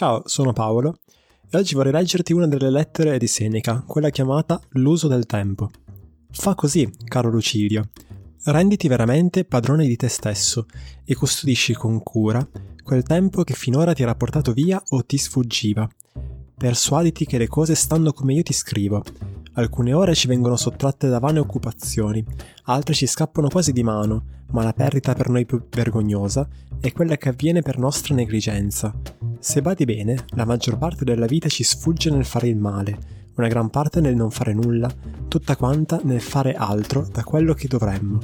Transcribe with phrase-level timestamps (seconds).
[0.00, 1.00] Ciao, sono Paolo
[1.50, 5.68] e oggi vorrei leggerti una delle lettere di Seneca, quella chiamata L'uso del tempo.
[6.30, 7.90] Fa così, caro Lucidio.
[8.44, 10.64] Renditi veramente padrone di te stesso
[11.04, 12.48] e custodisci con cura
[12.82, 15.86] quel tempo che finora ti era portato via o ti sfuggiva.
[16.56, 19.04] Persuaditi che le cose stanno come io ti scrivo.
[19.52, 22.24] Alcune ore ci vengono sottratte da vane occupazioni,
[22.64, 26.48] altre ci scappano quasi di mano, ma la perdita per noi più vergognosa
[26.80, 28.94] è quella che avviene per nostra negligenza.
[29.42, 32.98] Se badi bene, la maggior parte della vita ci sfugge nel fare il male,
[33.36, 34.92] una gran parte nel non fare nulla,
[35.28, 38.20] tutta quanta nel fare altro da quello che dovremmo.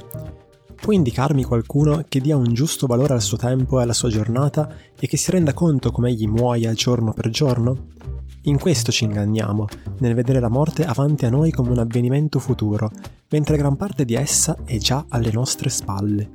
[0.75, 4.71] Puoi indicarmi qualcuno che dia un giusto valore al suo tempo e alla sua giornata
[5.01, 7.95] e che si renda conto come egli muoia giorno per giorno?
[8.43, 9.69] In questo ci inganniamo,
[10.01, 12.91] nel vedere la morte avanti a noi come un avvenimento futuro,
[13.31, 16.29] mentre gran parte di essa è già alle nostre spalle.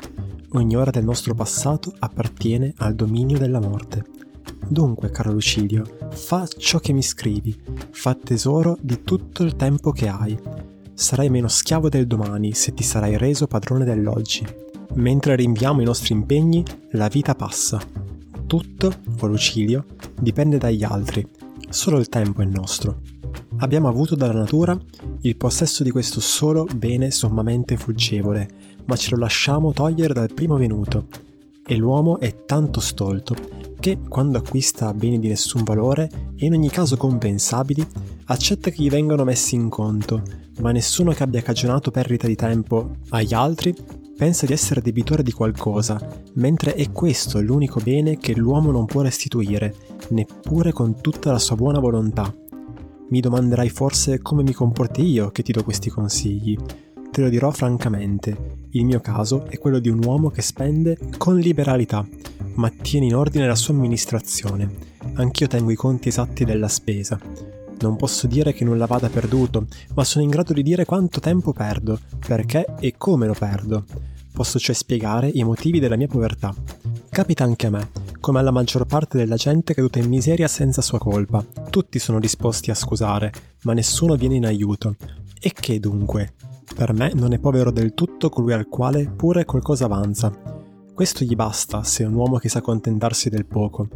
[0.54, 4.31] Ogni ora del nostro passato appartiene al dominio della morte.
[4.68, 10.08] Dunque, caro Lucidio, fa ciò che mi scrivi, fa tesoro di tutto il tempo che
[10.08, 10.38] hai.
[10.94, 14.46] Sarai meno schiavo del domani se ti sarai reso padrone dell'oggi.
[14.94, 17.82] Mentre rinviamo i nostri impegni, la vita passa.
[18.46, 19.86] Tutto, o Lucilio,
[20.20, 21.28] dipende dagli altri,
[21.70, 23.02] solo il tempo è nostro.
[23.58, 24.78] Abbiamo avuto dalla natura
[25.22, 28.50] il possesso di questo solo bene sommamente fuggevole,
[28.86, 31.08] ma ce lo lasciamo togliere dal primo venuto.
[31.66, 36.70] E l'uomo è tanto stolto che, quando acquista beni di nessun valore e in ogni
[36.70, 37.86] caso compensabili,
[38.26, 40.22] accetta che gli vengano messi in conto,
[40.60, 43.76] ma nessuno che abbia cagionato perdita di tempo agli altri
[44.16, 46.00] pensa di essere debitore di qualcosa,
[46.36, 49.74] mentre è questo l'unico bene che l'uomo non può restituire,
[50.10, 52.32] neppure con tutta la sua buona volontà.
[53.10, 56.56] Mi domanderai forse come mi comporti io che ti do questi consigli.
[57.10, 61.40] Te lo dirò francamente, il mio caso è quello di un uomo che spende con
[61.40, 62.08] liberalità,
[62.56, 64.70] ma tiene in ordine la sua amministrazione.
[65.14, 67.20] Anch'io tengo i conti esatti della spesa.
[67.80, 71.52] Non posso dire che nulla vada perduto, ma sono in grado di dire quanto tempo
[71.52, 73.86] perdo, perché e come lo perdo.
[74.34, 76.54] Posso cioè spiegare i motivi della mia povertà.
[77.10, 77.90] Capita anche a me,
[78.20, 81.44] come alla maggior parte della gente caduta in miseria senza sua colpa.
[81.70, 83.32] Tutti sono disposti a scusare,
[83.64, 84.96] ma nessuno viene in aiuto.
[85.40, 86.34] E che dunque?
[86.74, 90.51] Per me non è povero del tutto colui al quale pure qualcosa avanza.
[91.02, 93.88] Questo gli basta se è un uomo che sa contentarsi del poco.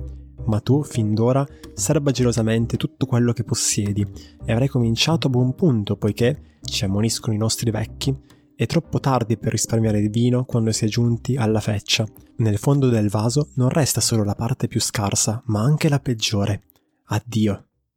[0.46, 1.46] Ma tu, fin d'ora,
[1.76, 4.04] serba gelosamente tutto quello che possiedi,
[4.44, 8.12] e avrai cominciato a buon punto, poiché, ci ammoniscono i nostri vecchi,
[8.56, 12.08] è troppo tardi per risparmiare il vino quando si è giunti alla feccia.
[12.38, 16.64] Nel fondo del vaso non resta solo la parte più scarsa, ma anche la peggiore.
[17.10, 17.68] Addio.